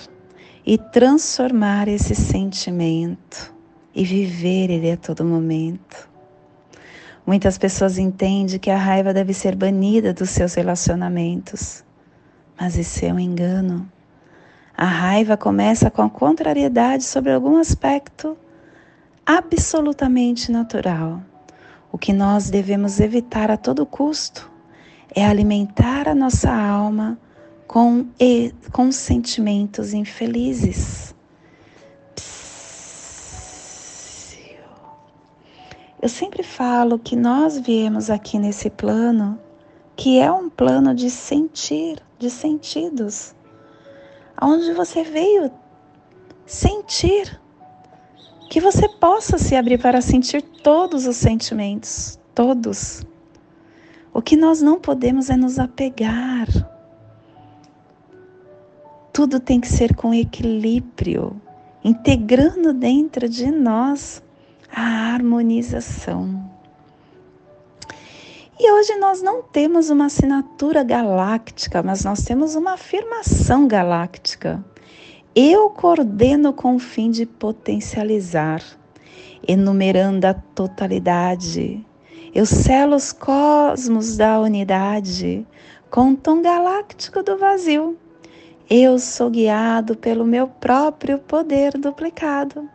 e 0.65 0.77
transformar 0.77 1.87
esse 1.87 2.13
sentimento 2.13 3.55
e 3.95 4.03
viver 4.03 4.69
ele 4.69 4.91
a 4.91 4.97
todo 4.97 5.23
momento. 5.23 6.09
Muitas 7.25 7.57
pessoas 7.57 7.97
entendem 7.97 8.59
que 8.59 8.69
a 8.69 8.77
raiva 8.77 9.13
deve 9.13 9.33
ser 9.33 9.55
banida 9.55 10.13
dos 10.13 10.29
seus 10.29 10.55
relacionamentos, 10.55 11.85
mas 12.59 12.75
isso 12.75 13.05
é 13.05 13.13
um 13.13 13.19
engano. 13.19 13.89
A 14.75 14.83
raiva 14.83 15.37
começa 15.37 15.89
com 15.89 16.01
a 16.01 16.09
contrariedade 16.09 17.05
sobre 17.05 17.31
algum 17.31 17.55
aspecto 17.55 18.35
absolutamente 19.29 20.51
natural. 20.51 21.21
O 21.91 21.99
que 21.99 22.11
nós 22.11 22.49
devemos 22.49 22.99
evitar 22.99 23.51
a 23.51 23.57
todo 23.57 23.85
custo 23.85 24.51
é 25.13 25.23
alimentar 25.23 26.07
a 26.07 26.15
nossa 26.15 26.51
alma 26.51 27.15
com, 27.67 28.07
com 28.71 28.91
sentimentos 28.91 29.93
infelizes. 29.93 31.13
Eu 36.01 36.09
sempre 36.09 36.41
falo 36.41 36.97
que 36.97 37.15
nós 37.15 37.59
viemos 37.59 38.09
aqui 38.09 38.39
nesse 38.39 38.67
plano, 38.71 39.39
que 39.95 40.17
é 40.17 40.31
um 40.31 40.49
plano 40.49 40.95
de 40.95 41.11
sentir, 41.11 42.01
de 42.17 42.31
sentidos, 42.31 43.35
onde 44.41 44.73
você 44.73 45.03
veio 45.03 45.51
sentir, 46.47 47.39
que 48.49 48.59
você 48.59 48.89
possa 48.89 49.37
se 49.37 49.55
abrir 49.55 49.79
para 49.79 50.01
sentir 50.01 50.41
todos 50.41 51.05
os 51.05 51.15
sentimentos, 51.15 52.19
todos. 52.33 53.03
O 54.13 54.21
que 54.21 54.35
nós 54.35 54.61
não 54.61 54.79
podemos 54.79 55.29
é 55.29 55.35
nos 55.35 55.59
apegar 55.59 56.47
tudo 59.19 59.37
tem 59.37 59.59
que 59.59 59.67
ser 59.67 59.95
com 59.95 60.13
equilíbrio, 60.13 61.35
integrando 61.83 62.71
dentro 62.71 63.27
de 63.27 63.51
nós 63.51 64.23
a 64.73 65.13
harmonização. 65.13 66.49
E 68.57 68.71
hoje 68.71 68.95
nós 68.95 69.21
não 69.21 69.41
temos 69.41 69.89
uma 69.89 70.05
assinatura 70.05 70.85
galáctica, 70.85 71.83
mas 71.83 72.05
nós 72.05 72.23
temos 72.23 72.55
uma 72.55 72.75
afirmação 72.75 73.67
galáctica. 73.67 74.63
Eu 75.35 75.69
coordeno 75.69 76.53
com 76.53 76.75
o 76.75 76.79
fim 76.79 77.11
de 77.11 77.25
potencializar, 77.25 78.61
enumerando 79.47 80.27
a 80.27 80.33
totalidade. 80.33 81.85
Eu 82.33 82.45
selo 82.45 82.95
os 82.95 83.11
cosmos 83.11 84.17
da 84.17 84.39
unidade 84.39 85.45
com 85.89 86.11
o 86.11 86.17
tom 86.17 86.41
galáctico 86.41 87.23
do 87.23 87.37
vazio 87.37 87.97
eu 88.69 88.99
sou 88.99 89.31
guiado 89.31 89.97
pelo 89.97 90.23
meu 90.23 90.47
próprio 90.47 91.17
poder 91.17 91.75
duplicado. 91.75 92.69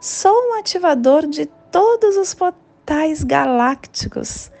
Sou 0.00 0.30
um 0.30 0.60
ativador 0.60 1.26
de 1.26 1.46
todos 1.72 2.16
os 2.16 2.32
portais 2.34 3.24
galácticos. 3.24 4.52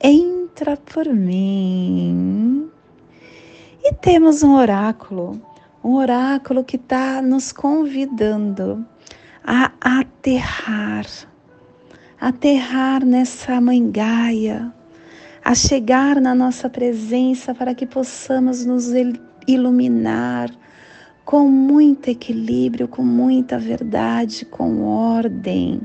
Entra 0.00 0.76
por 0.76 1.06
mim. 1.06 2.70
E 3.82 3.92
temos 3.94 4.44
um 4.44 4.54
oráculo, 4.54 5.42
um 5.82 5.94
oráculo 5.94 6.62
que 6.62 6.76
está 6.76 7.22
nos 7.22 7.52
convidando 7.52 8.86
a 9.42 9.72
aterrar, 9.80 11.06
aterrar 12.20 13.04
nessa 13.04 13.60
mãe 13.60 13.90
Gaia, 13.90 14.72
a 15.42 15.54
chegar 15.54 16.20
na 16.20 16.34
nossa 16.34 16.68
presença 16.68 17.54
para 17.54 17.74
que 17.74 17.86
possamos 17.86 18.64
nos 18.64 18.88
iluminar 19.46 20.50
com 21.24 21.46
muito 21.46 22.08
equilíbrio, 22.08 22.88
com 22.88 23.04
muita 23.04 23.56
verdade, 23.56 24.44
com 24.44 24.82
ordem, 24.82 25.80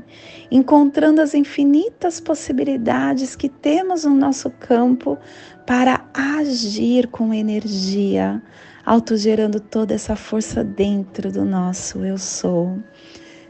encontrando 0.50 1.22
as 1.22 1.34
infinitas 1.34 2.20
possibilidades 2.20 3.36
que 3.36 3.48
temos 3.48 4.04
no 4.04 4.14
nosso 4.14 4.50
campo 4.50 5.16
para 5.64 6.04
agir 6.12 7.06
com 7.06 7.32
energia, 7.32 8.42
autogerando 8.86 9.60
toda 9.60 9.92
essa 9.92 10.16
força 10.16 10.64
dentro 10.64 11.30
do 11.30 11.44
nosso 11.44 12.04
eu 12.04 12.16
sou. 12.16 12.78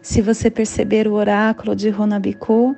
Se 0.02 0.20
você 0.20 0.50
perceber 0.50 1.06
o 1.06 1.12
oráculo 1.12 1.76
de 1.76 1.90
Runabiku, 1.90 2.74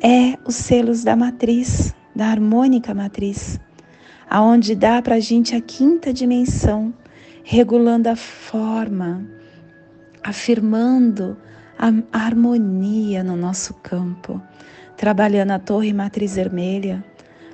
é 0.00 0.38
os 0.46 0.54
selos 0.54 1.02
da 1.02 1.16
matriz, 1.16 1.94
da 2.14 2.26
harmônica 2.26 2.94
matriz 2.94 3.58
aonde 4.28 4.74
dá 4.74 5.00
para 5.00 5.16
a 5.16 5.20
gente 5.20 5.54
a 5.54 5.60
quinta 5.60 6.12
dimensão, 6.12 6.92
regulando 7.42 8.08
a 8.08 8.16
forma, 8.16 9.26
afirmando 10.22 11.36
a, 11.78 11.92
harmonia 12.12 13.24
no 13.24 13.36
nosso 13.36 13.74
campo, 13.74 14.40
trabalhando 14.96 15.52
a 15.52 15.58
torre 15.58 15.92
matriz 15.92 16.34
vermelha. 16.34 17.02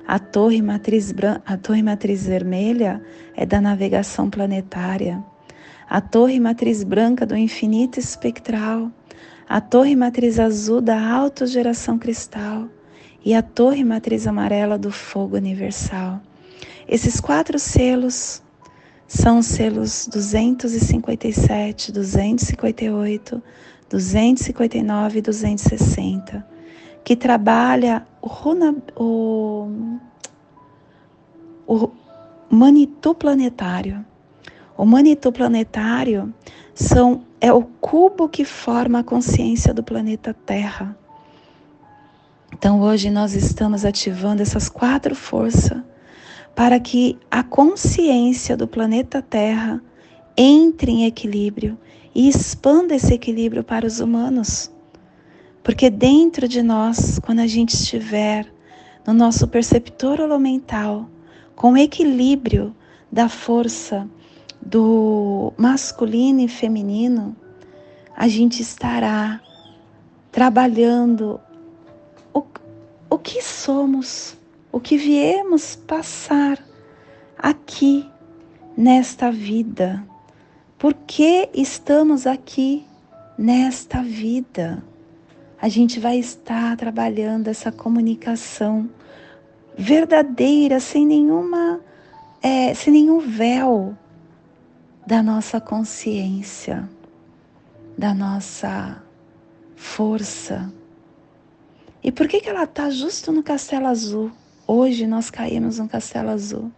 A 0.07 0.19
torre 0.19 0.61
matriz, 0.61 1.11
a 1.45 1.57
torre 1.57 1.81
matriz 1.81 2.27
vermelha 2.27 3.01
é 3.35 3.43
da 3.43 3.59
navegação 3.59 4.29
planetária. 4.29 5.23
A 5.89 5.99
torre 5.99 6.39
matriz 6.39 6.83
branca 6.83 7.25
do 7.25 7.35
infinito 7.35 7.99
espectral. 7.99 8.91
A 9.49 9.59
torre 9.59 9.95
matriz 9.95 10.39
azul 10.39 10.79
da 10.79 11.11
autogeração 11.11 11.97
cristal. 11.97 12.67
E 13.23 13.33
a 13.33 13.41
torre 13.41 13.83
matriz 13.83 14.27
amarela 14.27 14.77
do 14.77 14.91
fogo 14.91 15.37
universal. 15.37 16.21
Esses 16.87 17.19
quatro 17.19 17.57
selos 17.57 18.43
são 19.07 19.39
os 19.39 19.47
selos 19.47 20.07
257, 20.11 21.91
258, 21.91 23.41
259 23.89 25.17
e 25.17 25.21
260, 25.21 26.54
que 27.05 27.15
trabalha 27.15 28.05
o, 28.19 28.27
o, 28.97 29.69
o 31.67 31.91
Manitou 32.49 33.13
planetário. 33.13 34.03
O 34.75 34.85
Manitou 34.85 35.31
planetário 35.31 36.33
são, 36.73 37.21
é 37.39 37.53
o 37.53 37.61
cubo 37.61 38.27
que 38.27 38.43
forma 38.43 38.99
a 38.99 39.03
consciência 39.03 39.71
do 39.71 39.83
planeta 39.83 40.33
Terra. 40.33 40.97
Então 42.51 42.81
hoje 42.81 43.11
nós 43.11 43.35
estamos 43.35 43.85
ativando 43.85 44.41
essas 44.41 44.67
quatro 44.67 45.15
forças 45.15 45.79
para 46.55 46.79
que 46.79 47.19
a 47.29 47.43
consciência 47.43 48.57
do 48.57 48.67
planeta 48.67 49.21
Terra 49.21 49.79
entre 50.35 50.91
em 50.91 51.05
equilíbrio 51.05 51.77
e 52.15 52.27
expanda 52.27 52.95
esse 52.95 53.13
equilíbrio 53.13 53.63
para 53.63 53.85
os 53.85 53.99
humanos. 53.99 54.71
Porque 55.65 55.89
dentro 55.89 56.47
de 56.47 56.61
nós, 56.61 57.17
quando 57.17 57.39
a 57.39 57.47
gente 57.47 57.73
estiver 57.73 58.45
no 59.03 59.15
nosso 59.15 59.47
perceptor 59.47 60.21
holomental, 60.21 61.09
com 61.55 61.71
o 61.71 61.77
equilíbrio 61.77 62.75
da 63.11 63.27
força 63.27 64.07
do 64.61 65.51
masculino 65.57 66.41
e 66.41 66.47
feminino, 66.47 67.35
a 68.15 68.27
gente 68.27 68.61
estará 68.61 69.41
trabalhando 70.31 71.41
o, 72.31 72.43
o 73.09 73.17
que 73.17 73.41
somos 73.41 74.37
o 74.71 74.79
que 74.79 74.97
viemos 74.97 75.75
passar 75.75 76.63
aqui 77.39 78.07
nesta 78.77 79.31
vida. 79.31 80.05
Por 80.77 80.93
que 80.93 81.49
estamos 81.55 82.27
aqui 82.27 82.85
nesta 83.35 84.03
vida? 84.03 84.83
A 85.65 85.67
gente 85.67 85.99
vai 85.99 86.19
estar 86.19 86.77
trabalhando 86.77 87.47
essa 87.47 87.71
comunicação 87.71 88.87
verdadeira, 89.75 90.79
sem 90.79 91.03
nenhuma, 91.07 91.81
é, 92.39 92.71
sem 92.75 92.93
nenhum 92.93 93.17
véu 93.19 93.97
da 95.07 95.23
nossa 95.23 95.59
consciência, 95.59 96.87
da 97.97 98.13
nossa 98.13 99.01
força. 99.75 100.71
E 102.03 102.11
por 102.11 102.27
que, 102.27 102.41
que 102.41 102.49
ela 102.49 102.65
está 102.65 102.91
justo 102.91 103.31
no 103.31 103.41
castelo 103.41 103.87
azul? 103.87 104.31
Hoje 104.67 105.07
nós 105.07 105.31
caímos 105.31 105.79
no 105.79 105.89
castelo 105.89 106.29
azul. 106.29 106.71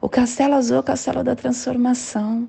O 0.00 0.08
castelo 0.08 0.54
azul 0.54 0.78
é 0.78 0.80
o 0.80 0.82
castelo 0.82 1.22
da 1.22 1.36
transformação. 1.36 2.48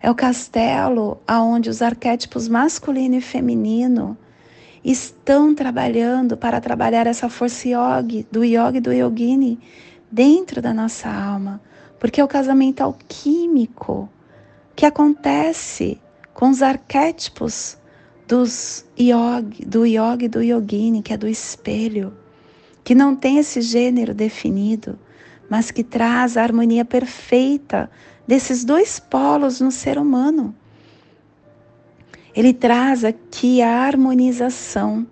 É 0.00 0.10
o 0.10 0.14
castelo 0.14 1.20
aonde 1.28 1.68
os 1.68 1.82
arquétipos 1.82 2.48
masculino 2.48 3.16
e 3.16 3.20
feminino 3.20 4.16
estão 4.84 5.54
trabalhando 5.54 6.36
para 6.36 6.60
trabalhar 6.60 7.06
essa 7.06 7.28
força 7.28 7.68
yogi, 7.68 8.26
do 8.30 8.44
yogi 8.44 8.80
do 8.80 8.92
yogini 8.92 9.58
dentro 10.10 10.62
da 10.62 10.72
nossa 10.72 11.08
alma, 11.08 11.60
porque 11.98 12.20
é 12.20 12.24
o 12.24 12.28
casamento 12.28 12.80
alquímico 12.80 14.08
que 14.74 14.86
acontece 14.86 16.00
com 16.32 16.50
os 16.50 16.62
arquétipos 16.62 17.76
dos 18.26 18.84
yogi, 18.98 19.64
do 19.64 19.84
yogi 19.84 20.28
do 20.28 20.42
yogini, 20.42 21.02
que 21.02 21.12
é 21.12 21.16
do 21.16 21.26
espelho, 21.26 22.12
que 22.84 22.94
não 22.94 23.16
tem 23.16 23.38
esse 23.38 23.60
gênero 23.60 24.14
definido, 24.14 24.98
mas 25.48 25.70
que 25.70 25.82
traz 25.82 26.36
a 26.36 26.42
harmonia 26.42 26.84
perfeita 26.84 27.90
desses 28.26 28.64
dois 28.64 29.00
polos 29.00 29.60
no 29.60 29.70
ser 29.70 29.98
humano. 29.98 30.54
Ele 32.38 32.54
traz 32.54 33.04
aqui 33.04 33.60
a 33.60 33.68
harmonização, 33.68 35.04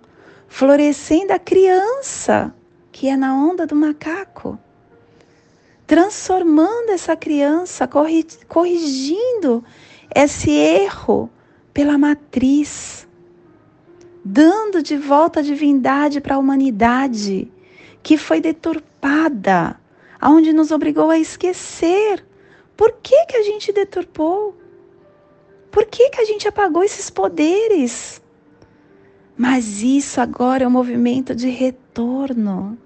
florescendo 0.47 1.33
a 1.33 1.37
criança, 1.37 2.55
que 2.89 3.09
é 3.09 3.17
na 3.17 3.35
onda 3.35 3.67
do 3.67 3.75
macaco, 3.75 4.57
transformando 5.85 6.89
essa 6.89 7.17
criança, 7.17 7.85
corrigindo 8.47 9.61
esse 10.15 10.51
erro 10.51 11.29
pela 11.73 11.97
matriz, 11.97 13.05
dando 14.23 14.81
de 14.81 14.95
volta 14.95 15.41
a 15.41 15.43
divindade 15.43 16.21
para 16.21 16.35
a 16.35 16.39
humanidade 16.39 17.51
que 18.01 18.17
foi 18.17 18.39
deturpada, 18.39 19.77
aonde 20.17 20.53
nos 20.53 20.71
obrigou 20.71 21.09
a 21.09 21.19
esquecer. 21.19 22.25
Por 22.77 22.93
que 23.03 23.25
que 23.25 23.35
a 23.35 23.43
gente 23.43 23.73
deturpou? 23.73 24.55
Por 25.71 25.85
que 25.85 26.09
que 26.09 26.21
a 26.21 26.25
gente 26.25 26.47
apagou 26.47 26.83
esses 26.83 27.09
poderes? 27.09 28.21
Mas 29.37 29.81
isso 29.83 30.19
agora 30.19 30.63
é 30.63 30.67
um 30.67 30.71
movimento 30.71 31.35
de 31.35 31.49
retorno 31.49 32.77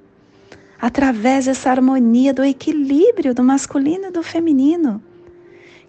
através 0.81 1.45
dessa 1.45 1.69
harmonia 1.69 2.33
do 2.33 2.43
equilíbrio 2.43 3.35
do 3.35 3.43
masculino 3.43 4.07
e 4.07 4.11
do 4.11 4.23
feminino, 4.23 5.01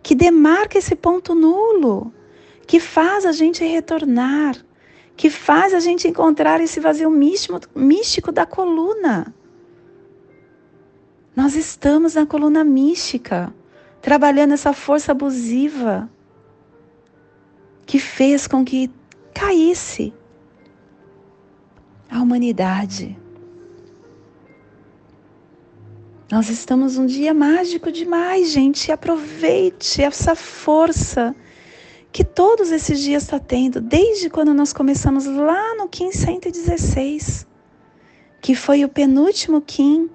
que 0.02 0.14
demarca 0.14 0.76
esse 0.76 0.94
ponto 0.94 1.34
nulo, 1.34 2.12
que 2.66 2.78
faz 2.78 3.24
a 3.24 3.32
gente 3.32 3.64
retornar, 3.64 4.54
que 5.16 5.30
faz 5.30 5.72
a 5.72 5.80
gente 5.80 6.06
encontrar 6.06 6.60
esse 6.60 6.78
vazio 6.78 7.10
místico, 7.10 7.58
místico 7.74 8.30
da 8.30 8.44
coluna. 8.44 9.34
Nós 11.34 11.56
estamos 11.56 12.14
na 12.14 12.26
coluna 12.26 12.62
mística, 12.62 13.52
trabalhando 14.02 14.52
essa 14.52 14.74
força 14.74 15.12
abusiva 15.12 16.08
que 17.92 17.98
fez 17.98 18.46
com 18.46 18.64
que 18.64 18.90
caísse 19.34 20.14
a 22.10 22.22
humanidade. 22.22 23.14
Nós 26.30 26.48
estamos 26.48 26.96
um 26.96 27.04
dia 27.04 27.34
mágico 27.34 27.92
demais, 27.92 28.50
gente. 28.50 28.90
Aproveite 28.90 30.00
essa 30.00 30.34
força 30.34 31.36
que 32.10 32.24
todos 32.24 32.72
esses 32.72 32.98
dias 32.98 33.24
está 33.24 33.38
tendo, 33.38 33.78
desde 33.78 34.30
quando 34.30 34.54
nós 34.54 34.72
começamos 34.72 35.26
lá 35.26 35.76
no 35.76 35.86
Kim 35.86 36.12
116, 36.12 37.46
que 38.40 38.54
foi 38.54 38.86
o 38.86 38.88
penúltimo 38.88 39.60
Kim 39.60 40.08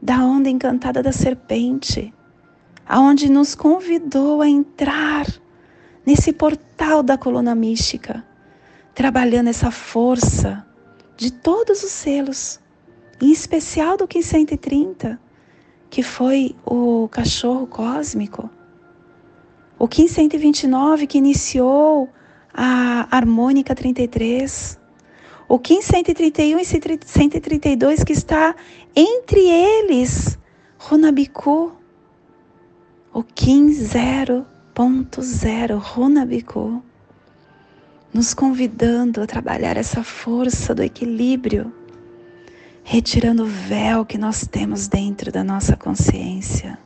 da 0.00 0.24
onda 0.24 0.48
encantada 0.48 1.02
da 1.02 1.10
serpente, 1.10 2.14
aonde 2.86 3.28
nos 3.28 3.56
convidou 3.56 4.42
a 4.42 4.48
entrar 4.48 5.26
nesse 6.06 6.32
portal 6.76 7.02
da 7.02 7.16
coluna 7.16 7.54
mística, 7.54 8.22
trabalhando 8.94 9.48
essa 9.48 9.70
força 9.70 10.64
de 11.16 11.32
todos 11.32 11.82
os 11.82 11.90
selos, 11.90 12.60
em 13.20 13.32
especial 13.32 13.96
do 13.96 14.06
Kim 14.06 14.20
130 14.20 15.18
que 15.88 16.02
foi 16.02 16.54
o 16.66 17.08
cachorro 17.08 17.66
cósmico. 17.66 18.50
O 19.78 19.84
1529 19.84 21.06
que 21.06 21.16
iniciou 21.16 22.10
a 22.52 23.08
harmônica 23.10 23.74
33. 23.74 24.78
O 25.48 25.54
1531 25.54 26.58
e 26.58 26.64
132 26.64 28.04
que 28.04 28.12
está 28.12 28.54
entre 28.94 29.40
eles, 29.40 30.38
Runabiku. 30.78 31.72
O 33.14 33.22
15.0.0 34.76 35.78
Runabiku. 35.78 36.82
Nos 38.12 38.34
convidando 38.34 39.22
a 39.22 39.26
trabalhar 39.26 39.78
essa 39.78 40.04
força 40.04 40.74
do 40.74 40.82
equilíbrio 40.82 41.72
retirando 42.84 43.44
o 43.44 43.46
véu 43.46 44.04
que 44.04 44.18
nós 44.18 44.46
temos 44.46 44.86
dentro 44.86 45.32
da 45.32 45.42
nossa 45.42 45.76
consciência. 45.76 46.78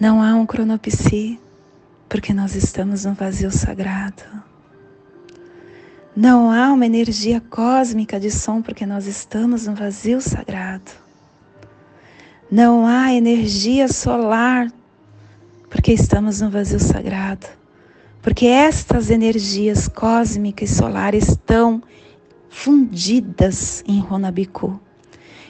Não 0.00 0.22
há 0.22 0.34
um 0.34 0.46
cronopsi, 0.46 1.40
porque 2.08 2.32
nós 2.32 2.54
estamos 2.54 3.04
no 3.04 3.12
vazio 3.12 3.50
sagrado. 3.50 4.22
Não 6.14 6.52
há 6.52 6.72
uma 6.72 6.86
energia 6.86 7.40
cósmica 7.40 8.18
de 8.20 8.30
som, 8.30 8.62
porque 8.62 8.86
nós 8.86 9.06
estamos 9.06 9.66
no 9.66 9.74
vazio 9.74 10.20
sagrado. 10.20 10.90
Não 12.50 12.86
há 12.86 13.12
energia 13.12 13.88
solar, 13.88 14.70
porque 15.72 15.90
estamos 15.90 16.42
no 16.42 16.50
vazio 16.50 16.78
sagrado. 16.78 17.46
Porque 18.20 18.46
estas 18.46 19.08
energias 19.10 19.88
cósmicas 19.88 20.70
e 20.70 20.74
solares 20.74 21.28
estão 21.28 21.82
fundidas 22.50 23.82
em 23.88 23.98
Ronabiku 23.98 24.78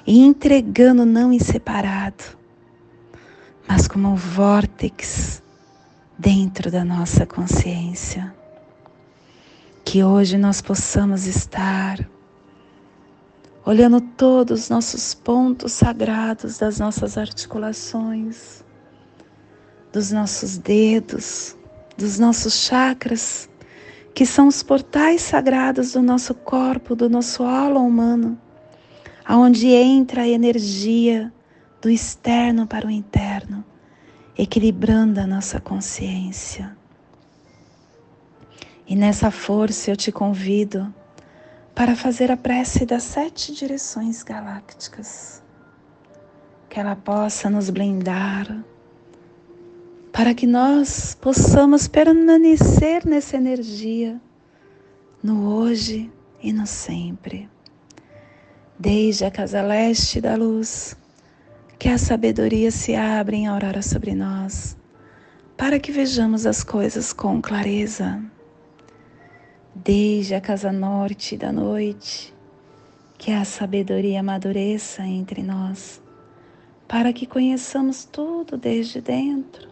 e 0.06 0.20
entregando 0.20 1.04
não 1.04 1.32
em 1.32 1.40
separado, 1.40 2.22
mas 3.68 3.88
como 3.88 4.10
um 4.10 4.14
vórtex 4.14 5.42
dentro 6.16 6.70
da 6.70 6.84
nossa 6.84 7.26
consciência. 7.26 8.32
Que 9.84 10.04
hoje 10.04 10.38
nós 10.38 10.62
possamos 10.62 11.26
estar 11.26 11.98
olhando 13.66 14.00
todos 14.00 14.62
os 14.62 14.70
nossos 14.70 15.14
pontos 15.14 15.72
sagrados 15.72 16.58
das 16.58 16.78
nossas 16.78 17.18
articulações, 17.18 18.61
dos 19.92 20.10
nossos 20.10 20.56
dedos, 20.56 21.56
dos 21.96 22.18
nossos 22.18 22.54
chakras 22.54 23.48
que 24.14 24.26
são 24.26 24.48
os 24.48 24.62
portais 24.62 25.22
sagrados 25.22 25.92
do 25.92 26.02
nosso 26.02 26.34
corpo, 26.34 26.94
do 26.94 27.08
nosso 27.08 27.44
halo 27.44 27.80
humano, 27.80 28.38
aonde 29.24 29.68
entra 29.68 30.22
a 30.22 30.28
energia 30.28 31.32
do 31.80 31.88
externo 31.88 32.66
para 32.66 32.86
o 32.86 32.90
interno, 32.90 33.64
equilibrando 34.36 35.20
a 35.20 35.26
nossa 35.26 35.60
consciência. 35.60 36.76
E 38.86 38.94
nessa 38.94 39.30
força 39.30 39.90
eu 39.90 39.96
te 39.96 40.12
convido 40.12 40.92
para 41.74 41.96
fazer 41.96 42.30
a 42.30 42.36
prece 42.36 42.84
das 42.84 43.02
sete 43.02 43.54
direções 43.54 44.22
galácticas, 44.22 45.42
que 46.68 46.78
ela 46.78 46.94
possa 46.94 47.48
nos 47.48 47.70
blindar 47.70 48.62
para 50.12 50.34
que 50.34 50.46
nós 50.46 51.16
possamos 51.18 51.88
permanecer 51.88 53.06
nessa 53.06 53.38
energia 53.38 54.20
no 55.22 55.48
hoje 55.54 56.12
e 56.42 56.52
no 56.52 56.66
sempre. 56.66 57.48
Desde 58.78 59.24
a 59.24 59.30
casa 59.30 59.62
leste 59.62 60.20
da 60.20 60.36
luz, 60.36 60.94
que 61.78 61.88
a 61.88 61.96
sabedoria 61.96 62.70
se 62.70 62.94
abra 62.94 63.34
em 63.34 63.46
aurora 63.46 63.80
sobre 63.80 64.14
nós, 64.14 64.76
para 65.56 65.80
que 65.80 65.90
vejamos 65.90 66.44
as 66.44 66.62
coisas 66.62 67.10
com 67.12 67.40
clareza. 67.40 68.22
Desde 69.74 70.34
a 70.34 70.42
casa 70.42 70.70
norte 70.70 71.38
da 71.38 71.50
noite, 71.50 72.34
que 73.16 73.30
a 73.30 73.46
sabedoria 73.46 74.20
amadureça 74.20 75.06
entre 75.06 75.42
nós, 75.42 76.02
para 76.86 77.14
que 77.14 77.26
conheçamos 77.26 78.04
tudo 78.04 78.58
desde 78.58 79.00
dentro 79.00 79.71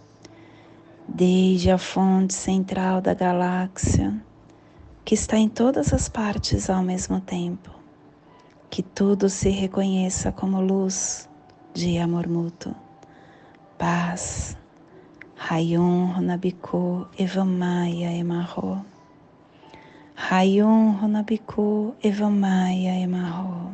desde 1.13 1.69
a 1.69 1.77
fonte 1.77 2.33
central 2.33 3.01
da 3.01 3.13
galáxia, 3.13 4.15
que 5.03 5.13
está 5.13 5.37
em 5.37 5.49
todas 5.49 5.93
as 5.93 6.07
partes 6.07 6.69
ao 6.69 6.81
mesmo 6.81 7.19
tempo, 7.19 7.69
que 8.69 8.81
tudo 8.81 9.27
se 9.27 9.49
reconheça 9.49 10.31
como 10.31 10.61
luz 10.61 11.27
de 11.73 11.97
amor 11.97 12.27
mútuo, 12.27 12.73
paz, 13.77 14.55
Rayon 15.35 16.13
Runabiku 16.13 17.07
Evamaya 17.19 18.13
Emarro. 18.13 18.85
Rayon 20.15 20.97
Runabiku 21.01 21.93
Evamaya 22.01 22.95
Emarro. 22.95 23.73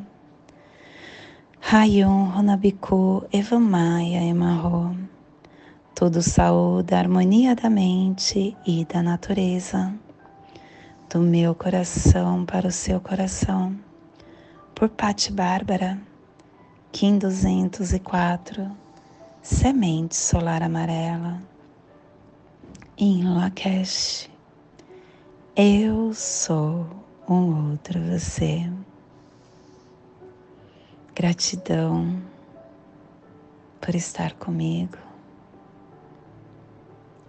Rayon 1.61 2.31
Runabiku 2.31 3.27
Evamaya 3.31 4.23
Emarro. 4.23 4.95
Tudo 5.99 6.21
saúde, 6.21 6.93
harmonia 6.93 7.55
da 7.55 7.71
mente 7.71 8.55
e 8.67 8.85
da 8.85 9.01
natureza. 9.01 9.91
Do 11.09 11.17
meu 11.17 11.55
coração 11.55 12.45
para 12.45 12.67
o 12.67 12.71
seu 12.71 13.01
coração. 13.01 13.75
Por 14.75 14.89
Pati 14.89 15.33
Bárbara, 15.33 15.99
Kim 16.91 17.17
204, 17.17 18.69
Semente 19.41 20.15
Solar 20.15 20.61
Amarela. 20.61 21.41
Em 22.95 23.23
Lakesh. 23.23 24.29
Eu 25.55 26.13
sou 26.13 26.85
um 27.27 27.71
outro 27.71 27.99
você. 28.01 28.71
Gratidão 31.15 32.21
por 33.81 33.95
estar 33.95 34.33
comigo. 34.33 35.06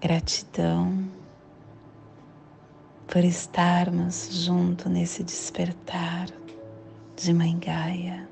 Gratidão 0.00 1.11
por 3.08 3.24
estarmos 3.24 4.28
junto 4.30 4.88
nesse 4.88 5.24
despertar 5.24 6.28
de 7.16 7.34
Mãe 7.34 7.58
Gaia. 7.58 8.28